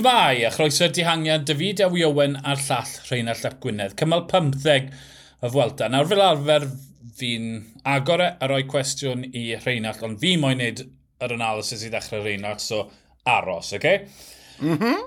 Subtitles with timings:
[0.00, 3.92] Shmai, a chroeso'r dihangiad, David Ewi Owen a'r llall Rheinald llap Gwynedd.
[4.00, 4.86] Cymal 15
[5.44, 5.90] y Fwelta.
[5.92, 6.64] Nawr fel arfer
[7.18, 7.50] fi'n
[7.84, 10.80] agor e a roi cwestiwn i Rheinald, ond fi moyn wneud
[11.20, 12.86] yr analysis i ddechrau Rheinald, so
[13.28, 13.76] aros, oce?
[13.76, 14.00] Okay?
[14.64, 15.04] Mm -hmm.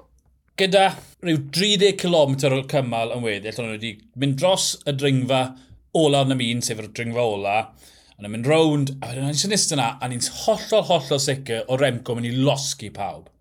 [0.62, 0.86] Gyda
[1.26, 5.44] rhyw 30 km o'r cymal yn weddill, ond wedi mynd dros y dringfa
[6.06, 7.60] ola yn y min, sef y dringfa ola,
[8.14, 11.82] a nhw'n mynd rownd, a wedyn ni'n synist yna, a ni'n hollol, hollol sicr o
[11.82, 13.33] Remco mynd i losgi pawb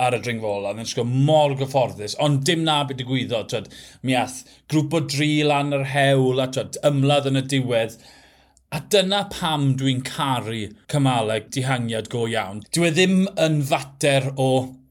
[0.00, 0.72] ar y dringfola.
[0.72, 3.42] Oedd e'n sgwr mor gyfforddus, ond dim na beth digwyddo.
[3.50, 3.68] Twed,
[4.06, 4.40] mi ath
[4.72, 7.98] grŵp o dri lan yr hewl a twed, ymladd yn y diwedd.
[8.70, 12.62] A dyna pam dwi'n caru cymaleg dihangiad go iawn.
[12.74, 13.16] Dwi e ddim
[13.48, 14.50] yn fater o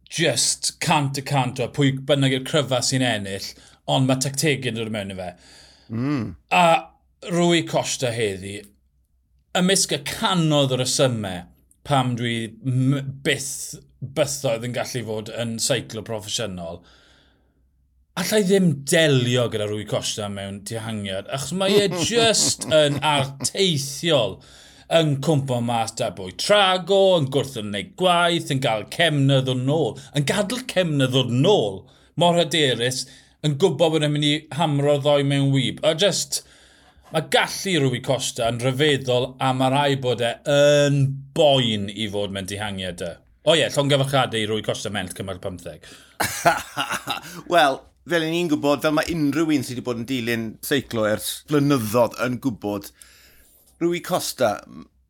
[0.10, 3.52] just cant y cant o pwy bynnag i'r cryfa sy'n ennill,
[3.90, 5.30] ond mae tactegyn dod mewn i fe.
[5.94, 6.26] Mm.
[6.52, 6.66] A
[7.30, 8.58] rwy costa heddi,
[9.58, 11.46] ymysg y canodd o'r ysymau,
[11.90, 12.36] pam dwi
[13.26, 16.80] byth bythoedd yn gallu fod yn seiclo proffesiynol.
[18.20, 24.40] Allai ddim delio gyda rwy Costa mewn dihangiad, achos mae e just yn arteithiol
[25.00, 29.56] yn cwmpo mas da bwy trago, yn gwrth yn neud gwaith, yn gael cemnydd o
[29.58, 31.84] nôl, yn gadw cemnydd o nôl,
[32.20, 33.04] mor hyderus,
[33.46, 35.80] yn gwybod bod e'n mynd i hamro ddoi mewn wyb.
[35.86, 36.42] A just,
[37.10, 41.00] Mae gallu Rwy Costa yn rhyfeddol a mae rai bod e yn
[41.34, 43.10] boen i fod mewn dihangiad y.
[43.50, 45.88] O ie, llongyfarchadau i Rwy Costa mewn cymal 15.
[47.54, 47.80] Wel,
[48.14, 52.20] fel ni'n gwybod, fel mae unrhyw un sydd wedi bod yn dilyn seiclo ers blynyddodd
[52.28, 52.92] yn gwybod,
[53.82, 54.52] Rwy Costa,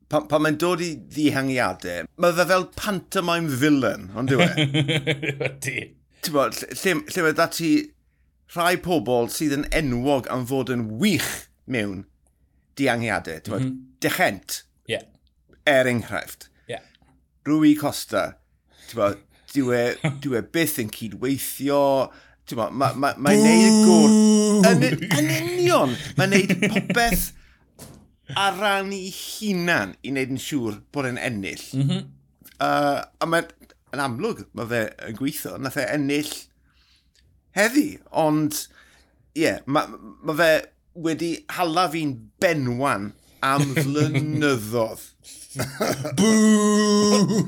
[0.08, 4.70] pan, pan mae'n dod i ddihangiadau, mae fe fel pantomime villain, ond dwi e?
[5.50, 5.78] Ydy.
[6.24, 7.74] Ti'n bod, lle, lle mae dati
[8.56, 12.04] rhai pobl sydd yn enwog am fod yn wych mewn
[12.80, 13.40] diangiadau.
[13.48, 13.78] Mm -hmm.
[14.00, 15.04] Dechent, yeah.
[15.64, 16.50] er enghraifft.
[16.68, 16.84] Yeah.
[17.46, 18.38] Rwy Costa,
[18.94, 19.18] bod,
[19.56, 19.84] e,
[20.40, 21.84] e byth yn cydweithio,
[22.50, 24.16] mae'n ma, ma, ma neud y gwr...
[24.70, 24.86] Yn,
[25.20, 27.30] yn union, mae'n neud popeth
[28.38, 31.66] ar ran i hunan i wneud yn siŵr bod e'n ennill.
[31.76, 32.08] Mm -hmm.
[32.66, 33.46] uh, a mae,
[33.94, 36.34] yn amlwg, mae fe yn gweithio, nath e ennill
[37.58, 38.66] heddi, ond
[39.38, 39.90] ie, yeah, mae
[40.26, 40.52] ma fe
[41.06, 43.12] wedi hala fi'n benwan
[43.46, 45.06] am flynyddodd.
[46.16, 47.48] Boo!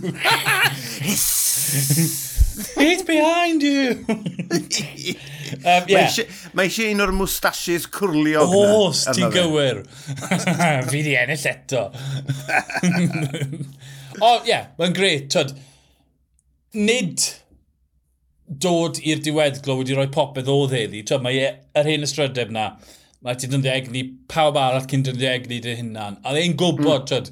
[2.78, 4.06] He's behind you!
[5.66, 6.11] um, yeah.
[6.57, 8.88] Mae eisiau un o'r mwstasys cwrliog cwrlio.
[8.88, 9.84] Os, ti'n gywir.
[10.91, 11.84] Fi di ennill eto.
[14.19, 15.29] o, oh, ie, yeah, mae'n gret.
[15.34, 15.53] Tyd,
[16.78, 17.28] nid
[18.66, 21.06] dod i'r diweddglo wedi rhoi popeth o ddeddi.
[21.07, 22.72] Tyd, mae e, yr hen ystrydeb na
[23.26, 26.18] mae ti dyn egni, pawb arall cyn dyn egni dy hunan.
[26.26, 27.09] A dde'n gwybod, mm.
[27.12, 27.32] Tryd,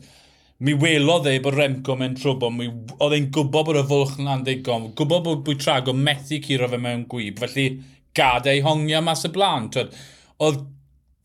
[0.66, 2.68] mi welodd e bod Remco mewn trwbl, mi,
[3.00, 6.82] oedd e'n gwybod bod y fwlch yn andigon, gwybod bod bwy trago methu curo fe
[6.84, 7.68] mewn gwyb, felly
[8.18, 9.72] gadau hongia mas y blaen.
[9.74, 9.98] Twyd.
[10.40, 10.62] oedd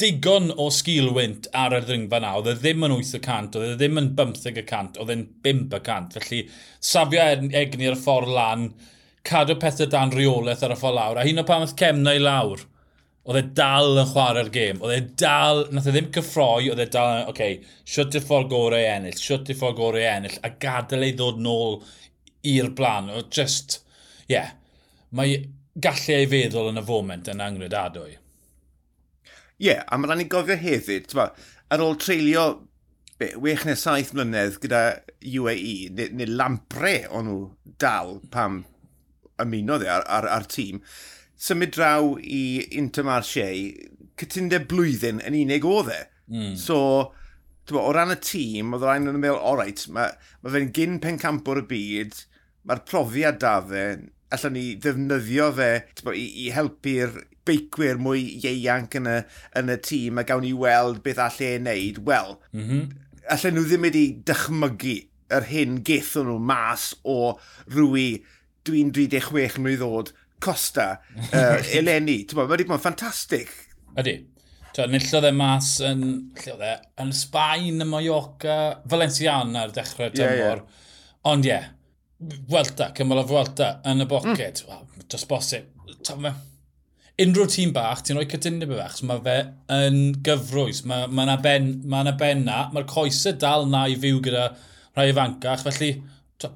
[0.03, 4.01] digon o sgilwynt ar y ddringfa na, oedd e ddim yn 8%, oedd e ddim
[4.01, 6.41] yn 15%, oedd e'n 5%, felly
[6.83, 8.71] safio e- egni ar y ffordd lan,
[9.29, 12.23] cadw pethau dan reolaeth ar y ffordd lawr, a hyn o pan oedd cemna i
[12.23, 12.65] lawr
[13.25, 14.83] oedd e dal yn chwarae'r gêm.
[14.85, 17.55] Oedd e dal, nath e ddim cyffroi, oedd e dal, oce, okay,
[17.89, 21.15] siwt i'r ffordd gorau i ennill, siwt i'r ffordd gorau i ennill, a gadael ei
[21.17, 21.79] ddod nôl
[22.53, 23.09] i'r blaen.
[23.15, 23.79] Oedd just,
[24.27, 24.53] ie, yeah,
[25.17, 25.39] mae
[25.81, 28.15] gallu ei feddwl yn y foment yn angredadwy.
[28.15, 31.31] Ie, yeah, a mae'n rhan i gofio hefyd, tyfa,
[31.73, 32.45] ar ôl treulio
[33.19, 34.85] be, wech neu saith mlynedd gyda
[35.25, 37.41] UAE, neu, neu lampre o'n nhw
[37.81, 38.63] dal pam
[39.41, 40.83] ymunodd e ar, ar, ar tîm,
[41.41, 42.43] symud draw i
[42.79, 43.49] Intermarché,
[44.21, 46.01] cytundeb blwyddyn yn unig oedd e.
[46.31, 46.55] Mm.
[46.61, 46.79] So,
[47.71, 50.15] bo, o ran y tîm, oedd rhaid yn meddwl, o reit, mae
[50.45, 52.19] ma fe'n gyn pen pencampwr y byd,
[52.69, 53.85] mae'r profiad da fe,
[54.35, 55.71] allan ni ddefnyddio fe
[56.03, 59.19] bo, i, i helpu'r beicwyr mwy ieianc yn y,
[59.61, 62.01] yn y tîm a gawn ni weld beth allai ei wneud.
[62.09, 62.95] Wel, mm -hmm.
[63.35, 64.97] allan nhw ddim wedi dychmygu
[65.35, 67.19] yr hyn geithon nhw mas o
[67.75, 68.09] rwy
[68.65, 70.13] dwi'n 36 mlynedd oed
[70.45, 70.89] Costa,
[71.31, 72.21] uh, Eleni.
[72.37, 73.53] Mae wedi bod yn ffantastig.
[74.01, 74.19] Ydy.
[74.91, 76.01] Nillodd e mas yn,
[76.43, 78.57] lle e, yn Sbaen, y Mallorca,
[78.91, 80.35] Valenciana ar dechrau tymor.
[80.35, 81.21] Yeah, yeah.
[81.31, 81.71] Ond ie, yeah,
[82.51, 84.65] Welta, cymal o Welta yn y boced.
[84.65, 84.67] Mm.
[84.71, 85.71] Wow, dros bosib.
[86.05, 86.35] Tafna,
[87.23, 89.37] unrhyw tîm bach, ti'n rhoi cytundeb i fach, mae fe
[89.77, 90.83] yn gyfrwys.
[90.89, 94.49] Mae ma yna ben, ma na, ben na, mae'r coesau dal na i fyw gyda
[94.97, 95.95] rhai ifancach, felly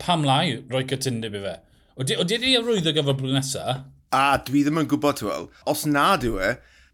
[0.03, 1.55] pam lai rhoi cytundeb i fe?
[1.99, 3.81] O di wedi arwyddo gyfer blwyddyn nesaf?
[4.15, 5.49] A dwi ddim yn gwybod, wel.
[5.67, 6.53] Os nad yw e,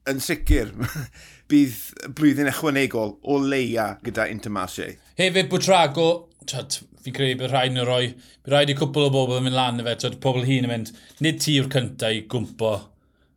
[0.08, 0.70] yn sicr,
[1.52, 1.74] bydd
[2.16, 4.94] blwyddyn ychwanegol o leia gyda Intermarché.
[5.20, 6.06] Hefyd bod trago,
[6.48, 8.06] fi'n credu bydd rhaid yn rhoi,
[8.46, 10.72] bydd rhaid i cwpl o bobl yn mynd lan y fe, tyd, pobl hun yn
[10.72, 12.72] mynd, nid ti yw'r cyntaf i gwmpo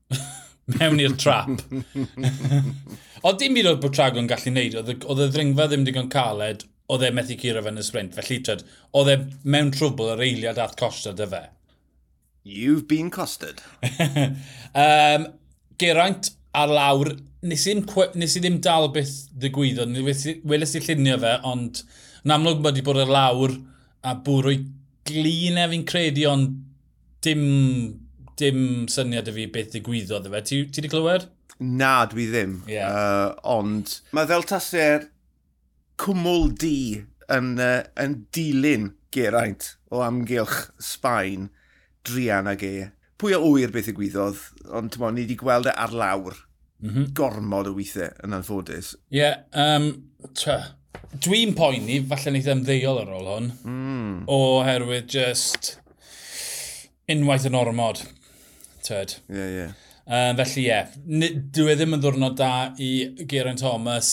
[0.77, 1.51] mewn i'r trap.
[3.27, 7.03] Ond dim byd oedd Bwtrago yn gallu neud, oedd y ddringfa ddim digon caled, oedd
[7.03, 8.15] e methu curo fe yn y sprint.
[8.15, 8.63] Felly, tyd,
[8.95, 11.43] oedd e mewn trwbl yr eiliad at Costa dy fe.
[12.47, 13.61] You've been costed.
[14.73, 15.27] um,
[15.77, 17.09] Geraint ar lawr,
[17.44, 19.91] nes i, ddim, nes i ddim dal beth ddigwyddodd,
[20.47, 21.81] welys i llunio fe, ond
[22.23, 23.53] yn amlwg bod wedi bod ar lawr
[24.07, 24.61] a bwrwy
[25.07, 26.55] glin e fi'n credu, ond
[27.27, 27.44] dim,
[28.39, 28.61] dim
[28.95, 30.44] syniad y fi beth ddigwyddodd fe.
[30.47, 31.27] Ti wedi clywed?
[31.59, 32.55] Na, dwi ddim.
[32.71, 32.95] Yeah.
[32.95, 35.09] Uh, ond mae fel tasau'r
[35.99, 41.51] cwmwl di yn, uh, yn dilyn Geraint o amgylch Sbaen
[42.07, 42.89] drian ag e.
[43.18, 44.42] Pwy o wyr beth y gwyddodd,
[44.77, 46.36] ond tymo, ni wedi gweld e ar lawr.
[46.83, 47.13] Mm -hmm.
[47.18, 48.94] Gormod o weithiau yn anffodus.
[49.09, 49.88] Ie, yeah, um,
[51.24, 54.19] dwi'n poeni, falle wneud e ymddeol ar ôl hwn, mm.
[54.30, 55.77] oherwydd just
[57.09, 58.04] unwaith yn ormod.
[58.86, 59.18] Tyd.
[59.31, 59.57] Ie, yeah, ie.
[59.63, 59.74] Yeah.
[60.07, 61.42] Um, felly ie, yeah.
[61.57, 62.92] dwi e ddim yn ddwrnod da i
[63.25, 64.12] Geraint Thomas.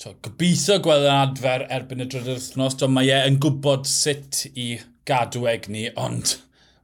[0.00, 4.44] To, gobeithio gweld yn adfer erbyn y drydydd wythnos, ond mae e yn gwybod sut
[4.52, 4.74] i
[5.08, 6.38] gadw egni, ond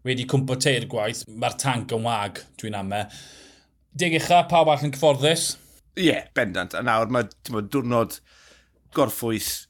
[0.07, 3.05] wedi cwmpo teir gwaith, mae'r tank yn wag, dwi'n am e.
[3.97, 5.55] Deg eich pa wall yn cyfforddus?
[5.97, 6.77] Ie, yeah, bendant.
[6.77, 8.19] A nawr mae ma, diwrnod
[8.97, 9.67] gorffwys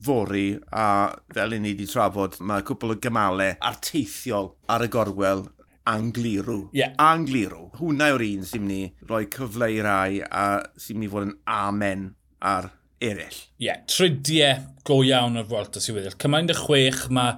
[0.00, 5.44] fori a fel i ni wedi trafod, mae cwpl o gymalau arteithiol ar y gorwel
[5.90, 6.70] anglirw.
[6.76, 6.94] Yeah.
[7.00, 7.68] Anglirw.
[7.80, 10.44] Hwna yw'r un sy'n mynd i roi cyfle i rai a
[10.80, 12.06] sy'n mynd i fod yn amen
[12.40, 12.70] ar
[13.00, 13.40] eraill.
[13.60, 16.18] Ie, yeah, tridiau go iawn o'r Vuelta sy'n weddill.
[16.20, 17.36] Cymaint y chwech mae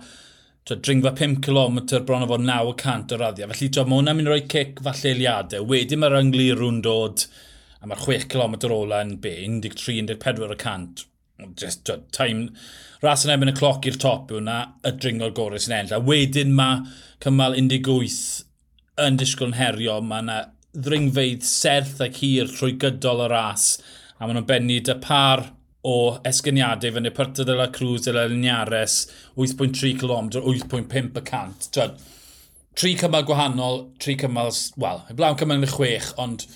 [0.70, 3.50] dringfa 5 km bron o fod 900 o raddiau.
[3.50, 5.66] Felly, twa, mae hwnna'n mynd i roi cic falle eiliadau.
[5.68, 7.24] Wedyn mae'r ynglirw'n dod
[7.82, 11.04] a mae'r 6 km ola yn be, 13-14 cant.
[11.58, 12.52] Just, twa, time,
[13.02, 15.96] ras yn ebyn y cloc i'r top yw hwnna, y dringol gorau sy'n enll.
[15.98, 16.84] A wedyn mae
[17.24, 18.44] cymal 18
[19.02, 19.98] yn disgwyl yn herio.
[20.04, 20.38] Mae yna
[20.72, 23.74] ddringfeidd serth ac hir trwy gydol y ras.
[24.18, 25.48] A maen nhw'n bennu dy par
[25.82, 31.68] o esgyniadau fyny Puerto de la Cruz, de la Linares, 8.3 km, 8.5 y cant.
[31.74, 31.96] Twyd,
[32.78, 36.46] tri cymal gwahanol, tri cymal, wel, y blawn cymal yn y chwech, ond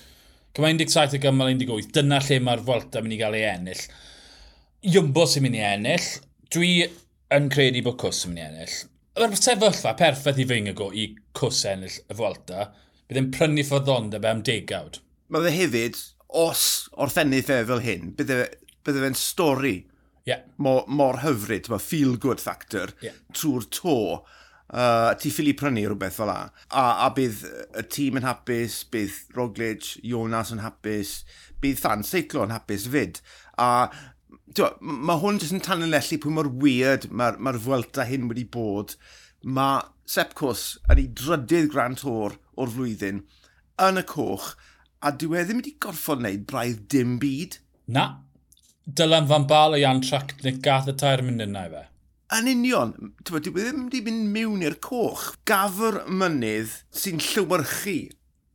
[0.55, 3.83] cymal 17 a cymal 18, dyna lle mae'r Volta mynd i gael ei ennill.
[4.87, 6.07] Iwmbo sy'n mynd i ennill,
[6.53, 6.71] dwi
[7.35, 8.77] yn credu bod Cws yn mynd i ennill.
[9.17, 12.69] Mae'r sefyllfa perffaith i fyngygo i Cws ennill y Volta,
[13.07, 15.01] bydd yn prynu fforddondeb am degawd.
[15.33, 15.99] Mae fe hefyd,
[16.39, 16.63] os
[16.95, 18.39] orffennydd fe fel hyn, bydd e
[18.87, 19.75] bydde fe'n stori
[20.27, 20.43] yeah.
[20.57, 23.15] mor, mor hyfryd, mae feel good factor, yeah.
[23.35, 23.97] trwy'r to.
[24.67, 26.41] Uh, ti ffili prynu rhywbeth fel la.
[26.75, 27.45] A, a bydd
[27.79, 31.21] y tîm yn hapus, bydd Roglic, Jonas yn hapus,
[31.63, 33.21] bydd fan seiclo yn hapus fyd.
[33.63, 33.87] A
[34.81, 38.97] mae hwn jyst yn tanlinellu pwy mor weird mae'r ma, r, fwelta hyn wedi bod.
[39.47, 43.23] Mae Sepcws yn ei drydydd Grand Tour o'r flwyddyn
[43.87, 44.53] yn y coch
[45.05, 47.59] a dyw e ddim wedi gorfod wneud braidd dim byd.
[47.93, 48.07] Na,
[48.87, 51.81] Dylan Van Bal o'i antractnic gath y tair mynd yna i fe.
[52.37, 52.93] Yn union,
[53.27, 55.33] dwi ddim wedi mynd mewn i'r coch.
[55.49, 57.97] Gafr mynydd sy'n llywyrchu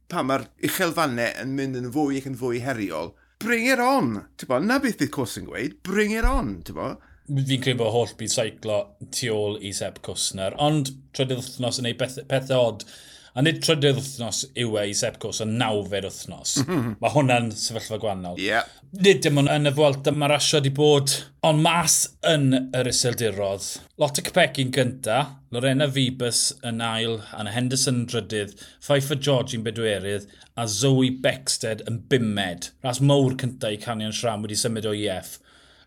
[0.08, 3.12] pa mae'r uchelfannau yn mynd yn fwy ac yn fwy heriol.
[3.44, 4.22] Bring it on!
[4.48, 6.54] Bo, na beth bydd Cws yn gweud, bring it on!
[6.72, 6.94] Bo.
[7.28, 8.80] Fi'n credu bod holl byd seiclo
[9.12, 12.86] tu ôl i Seb Cwsner, ond trydydd wythnos yn ei pethau, pethau od
[13.32, 16.58] A nid trydydd wythnos yw e i Sepkos o nawfed wythnos.
[16.66, 16.96] Mhm.
[17.00, 18.40] Mae hwnna'n sefyllfa gwannol.
[18.40, 18.66] Yeah.
[18.92, 21.14] Nid dim ond yn y fwelt yma rasio wedi bod,
[21.48, 21.96] ond mas
[22.28, 23.68] yn yr iseldirodd.
[24.02, 25.20] Lot o Cpecin gynta,
[25.54, 28.52] Lorena Fibus yn ail, Anna Henderson yn drydydd,
[28.84, 30.28] Pfeiffer George yn bedwerydd,
[30.60, 32.68] a Zoe Bexted yn bimed.
[32.84, 35.38] Ras mowr cynta i Canion Shram wedi symud o EF.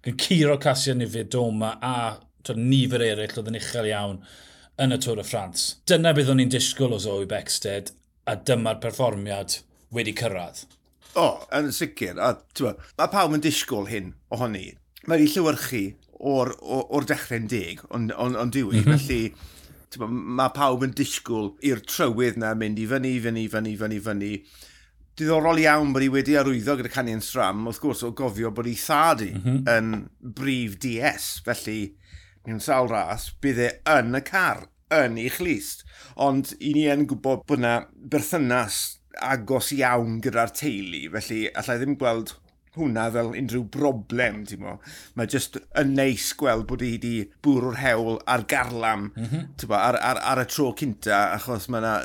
[0.01, 1.95] Gan Ciro Casio Nifid, Doma a
[2.53, 4.19] nifer eraill oedd yn uchel iawn
[4.81, 5.67] yn y Tôr y Ffrans.
[5.87, 7.93] Dyna beth o'n i'n disgwyl o Zoe Bexted,
[8.27, 9.59] a dyma'r perfformiad
[9.95, 10.65] wedi cyrraedd.
[11.15, 12.19] O, oh, yn sicr.
[12.19, 14.67] A, twa, mae pawb yn disgwyl hyn ohoni.
[15.05, 15.83] Mae wedi llywyrchu
[16.19, 18.81] o'r, or, or dechrau'n deg, ond on, on diwy.
[18.81, 19.03] Mm -hmm.
[19.05, 24.01] Felly, twa, mae pawb yn disgwyl i'r trywydd na mynd i fyny, fyny, fyny, fyny,
[24.09, 24.31] fyny.
[25.15, 28.75] Diddorol iawn bod hi wedi arwyddo gyda Canyon Stram, wrth gwrs o gofio bod hi
[28.75, 29.61] thadu mm -hmm.
[29.71, 31.93] yn brif DS, felly
[32.47, 35.85] mewn sawl ras, bydd e yn y car, yn ei chlist.
[36.21, 37.75] Ond i ni yn gwybod bod yna
[38.11, 38.79] berthynas
[39.23, 42.35] agos iawn gyda'r teulu, felly allai ddim gweld
[42.75, 44.75] hwnna fel unrhyw broblem, ti'n mo.
[45.15, 47.13] Mae jyst yn neis gweld bod hi wedi
[47.45, 49.47] bwrw'r hewl ar garlam, mm -hmm.
[49.63, 51.95] bo, ar, ar, ar, y tro cynta, achos mae yna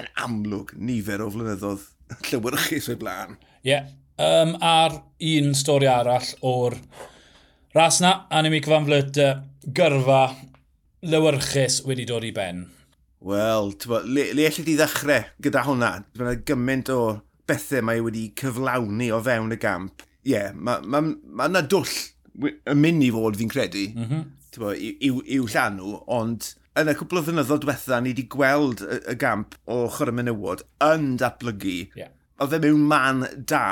[0.00, 1.86] yn amlwg nifer o flynyddoedd
[2.30, 3.36] llywyrchus o'i blaen.
[3.60, 3.92] Ie, yeah.
[4.16, 5.00] um, a'r
[5.34, 6.78] un stori arall o'r
[7.76, 9.30] ras na, a ni'n mynd cyfan flyta
[9.66, 10.20] gyrfa
[11.02, 12.68] lywyrchus wedi dod i ben?
[13.20, 13.74] Wel,
[14.08, 15.90] le, le allai di ddechrau gyda hwnna?
[16.16, 17.00] Mae yna gymaint o
[17.48, 20.04] bethau mae wedi cyflawni o fewn y gamp.
[20.24, 21.92] Ie, yeah, mae yna ma, ma dwll
[22.40, 24.24] yn mynd i fod fi'n credu, mm -hmm.
[25.08, 29.16] i'w, i'w llanw, ond yn y cwbl o fynyddoedd diwetha, ni wedi gweld y, y
[29.20, 31.90] gamp o chwrw menywod yn datblygu.
[31.98, 32.14] Yeah.
[32.40, 33.64] Oedd e mewn man da,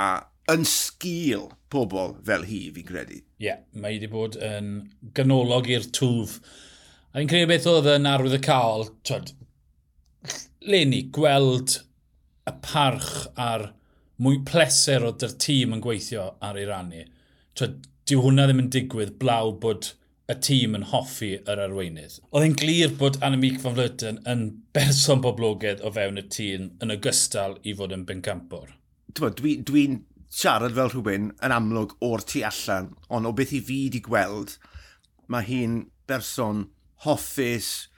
[0.52, 3.22] yn sgil pobl fel hi, fi'n credu.
[3.38, 4.70] Ie, yeah, mae wedi bod yn
[5.14, 6.38] ganolog i'r twf.
[7.12, 9.30] A fi'n credu beth oedd yn arwydd y cael, twyd,
[10.68, 11.76] Lenny, gweld
[12.48, 13.68] y parch a'r
[14.18, 17.04] mwy pleser o dy'r tîm yn gweithio ar ei rannu.
[17.54, 17.78] Twyd,
[18.10, 19.92] dyw hwnna ddim yn digwydd blaw bod
[20.28, 22.18] y tîm yn hoffi yr arweinydd.
[22.32, 24.42] Oedd e'n glir bod Annemiek van Vleuten yn
[24.76, 28.74] berson boblogaidd o fewn y tîm yn ogystal i fod yn bencampwr.
[29.16, 29.84] Dwi'n dwi, dwi,
[30.28, 34.56] siarad fel rhywun yn amlwg o'r tu allan, ond o beth i fi wedi gweld,
[35.28, 35.78] mae hi'n
[36.10, 36.66] berson
[37.04, 37.88] hoffus,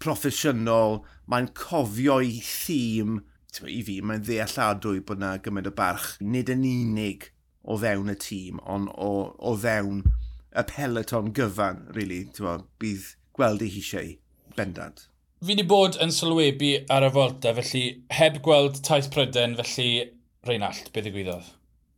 [0.00, 1.00] proffesiynol,
[1.30, 3.20] mae'n cofio ei thîm,
[3.66, 7.28] i fi, mae'n ddealladwy bod yna gymaint o barch, nid yn unig
[7.62, 10.04] o fewn y tîm, ond o, o fewn
[10.50, 14.14] y peleton gyfan, really, bo, bydd gweld ei hisiau
[14.56, 15.06] bendant.
[15.40, 20.10] Fi wedi bod yn sylwebu ar y Volta, felly heb gweld taith Pryden, felly
[20.48, 21.48] Reinald, beth ddigwyddodd?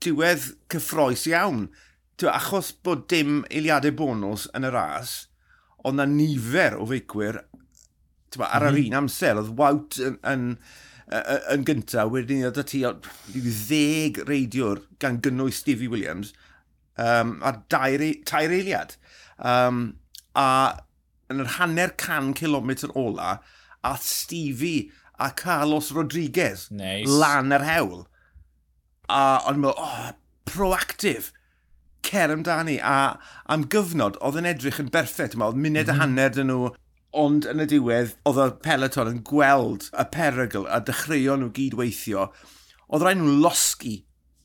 [0.03, 1.67] Diwedd cyffroes iawn.
[2.19, 5.15] Dwi, achos bod dim eiliadau bonus yn y ras,
[5.87, 7.41] ond na nifer o feicwyr
[8.39, 8.89] ba, ar yr mm.
[8.89, 10.47] un amser, oedd Wout yn, yn,
[11.13, 12.83] yn, yn gyntaf, wedyn ni oedd ti
[13.35, 16.33] ddeg reidiwr gan gynnwys Stevie Williams,
[16.97, 18.97] um, a dair, e, tair eiliad.
[19.39, 19.85] Um,
[20.39, 20.49] a
[21.33, 23.37] yn yr hanner can kilometr ola,
[23.83, 27.09] a Stevie a Carlos Rodriguez nice.
[27.09, 28.03] lan yr hewl
[29.12, 30.12] a o'n meddwl, oh,
[30.49, 31.31] proactif,
[32.07, 33.19] cer amdani, a
[33.52, 35.90] am gyfnod oedd yn edrych yn berffaith, oedd munud mm -hmm.
[35.90, 36.00] a mhm.
[36.02, 36.73] hanner dyn nhw,
[37.23, 42.31] ond yn y diwedd, oedd y peleton yn gweld y perygl a dechreuon nhw gydweithio,
[42.88, 43.99] oedd rhaid nhw losgi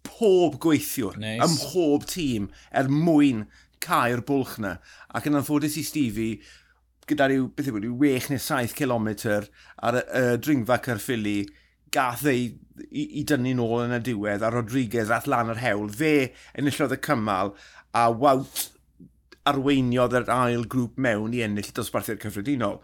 [0.08, 1.44] pob gweithiwr nice.
[1.46, 3.46] ym mhob tîm er mwyn
[3.84, 4.78] cael bwlch na.
[5.16, 6.42] Ac yn anffodus i Stevie,
[7.08, 9.48] gyda rhyw, beth yw, e, wech neu saith kilometr
[9.78, 11.40] ar y, y dringfa cyrffili,
[11.94, 12.50] gath ei
[12.92, 15.90] i, i dynnu nôl yn y diwedd a Rodriguez ath lan yr hewl.
[15.90, 17.54] Fe enillodd y cymal
[17.98, 18.68] a Wout
[19.48, 22.82] arweiniodd yr ail grŵp mewn i ennill dosbarthu'r cyffredinol.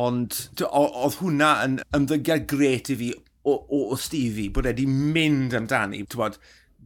[0.00, 5.56] Ond oedd hwnna yn ymddygiad gret i fi o, o, o Stevie, bod wedi mynd
[5.56, 6.38] amdani, bod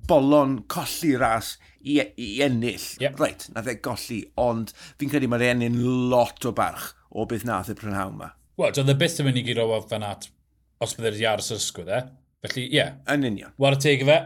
[0.08, 2.86] bolon colli ras i, i ennill.
[3.00, 3.20] Yep.
[3.20, 5.80] Reit, na dde golli, ond fi'n credu mae'r enyn
[6.12, 8.32] lot o barch o beth nath y prynhawn yma.
[8.60, 10.28] Wel, doedd y byth yn mynd i gyro fan at
[10.84, 12.00] os byddai wedi aros yr ysgwyd e.
[12.44, 12.76] Felly, ie.
[12.76, 12.96] Yeah.
[13.10, 13.54] Yn union.
[13.60, 14.18] War y teg fe.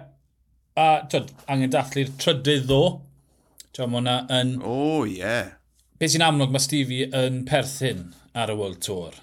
[0.79, 2.83] A, twyd, angen dathlu'r trydydd ddo.
[3.75, 4.57] Tio, mae hwnna yn...
[4.63, 5.21] O, oh, ie.
[5.23, 5.55] Yeah.
[5.99, 9.17] Be sy'n amlwg mae Stevie yn perthyn ar y World Tour.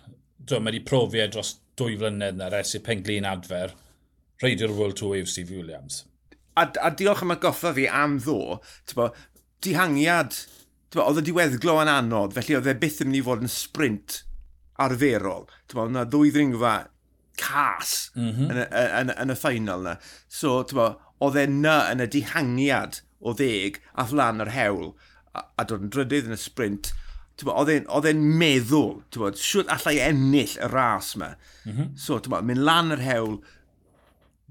[0.43, 3.75] Tio, mae wedi profiau dros dwy flynedd na res i penglin adfer.
[4.43, 6.03] Reidiwr World Tour yw Stevie Williams.
[6.55, 8.59] A, a diolch am y goffa fi am ddo.
[8.95, 9.09] Bo,
[9.63, 10.35] dihangiad,
[10.95, 13.51] bo, oedd y diweddglo yn anodd, felly oedd e byth yn mynd i fod yn
[13.51, 14.21] sprint
[14.83, 15.47] arferol.
[15.71, 16.75] Oedd yna ddwy ddringfa
[17.39, 18.51] cas mm -hmm.
[18.51, 19.95] yn, y, yn, yn, y ffeinal na.
[20.27, 24.93] So, bo, oedd e na yn y dihangiad o ddeg a flan yr hewl
[25.33, 26.93] a, a dod yn drydydd yn y sprint.
[27.43, 31.35] Oedd e'n meddwl, bod, siwt allai ennill y ras yma.
[31.65, 31.93] Mm -hmm.
[31.99, 33.39] So, bod, mynd lan yr hewl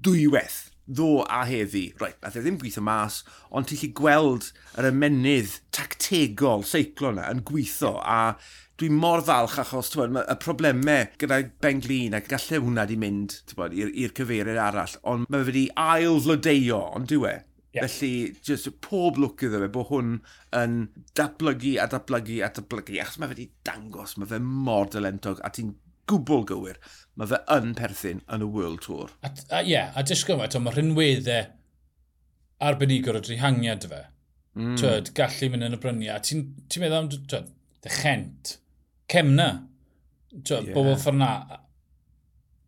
[0.05, 1.87] dwywaith, ddo a heddi.
[2.01, 7.29] Right, nath e ddim gweithio mas, ond ti'n lli gweld yr ymenydd tactegol seiclo yna
[7.33, 8.35] yn gweithio a
[8.79, 13.37] dwi mor falch achos bod, y problemau gyda Benglin a gallai e hwnna di mynd
[13.55, 17.35] i'r cyfeiriad arall, ond mae wedi ail-flodeio, ond dwi e.
[17.75, 17.87] Yeah.
[17.91, 20.11] Felly, just pob lwc iddo fe bod hwn
[20.55, 20.75] yn
[21.19, 25.51] datblygu a datblygu a datblygu, achos mae fe wedi dangos, mae fe mor dylentog, a
[25.55, 25.73] ti'n
[26.11, 26.79] gwbl gywir,
[27.19, 29.11] mae fe yn perthyn yn y World Tour.
[29.19, 31.49] Ie, a, a, yeah, a disgwyl fe, mae rhinweddau
[32.63, 34.03] arbenigwr o drihangiad fe.
[34.55, 34.75] Mm.
[34.79, 36.21] Twyd, gallu mynd yn y bryniau.
[36.23, 37.49] Ti'n ti meddwl am, twyd,
[37.83, 38.55] dechent,
[39.11, 39.49] cemna.
[40.35, 40.73] Tio, yeah.
[40.75, 41.31] Bobl ffordd na.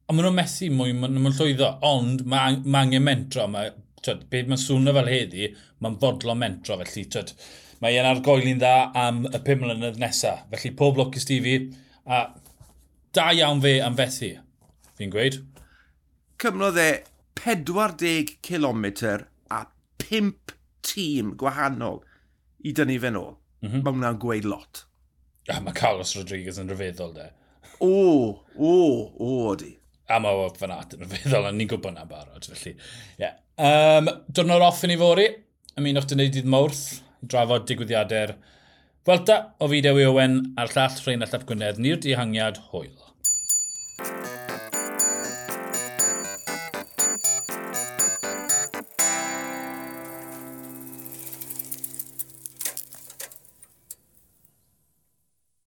[0.08, 3.48] A maen nhw'n methu mwy, maen nhw'n llwyddo, ond mae ma angen mentro.
[3.52, 5.50] Mae, tio, beth mae'n swnio fel heddi,
[5.84, 6.80] mae'n fodlo mentro.
[6.84, 7.26] Felly, tio,
[7.84, 10.46] mae e'n argoeli'n dda am y pum mlynedd nesaf.
[10.54, 11.60] Felly, pob lwc i Stevie,
[12.08, 12.24] A
[13.12, 14.30] da iawn fe am fethu,
[14.96, 15.42] fi'n gweud.
[16.40, 16.90] Cymrodd e
[17.36, 18.86] 40 km
[19.52, 19.66] a
[20.04, 20.54] 5
[20.88, 22.00] tîm gwahanol
[22.64, 23.34] i dynnu fe nôl.
[23.62, 23.84] Mm -hmm.
[23.84, 24.87] Mae hwnna'n gweud lot.
[25.48, 27.30] Ah, mae Carlos Rodriguez yn rhyfeddol, de.
[27.84, 27.92] O,
[28.58, 28.78] o,
[29.24, 29.74] o, di.
[30.12, 32.76] A mae o fanat yn rhyfeddol, a ni'n gwybod na'n barod, felly.
[32.76, 33.24] Ie.
[33.24, 33.38] Yeah.
[33.58, 35.30] Um, Dwrnod off i ni fori,
[35.78, 36.86] Ymunwch chdi wneud dydd mawrth,
[37.22, 38.36] drafod digwyddiadau'r
[39.08, 43.07] Welta o fideo i Owen a'r llall Rhain a Llap Gwynedd, ni'r dihangiad hwyl.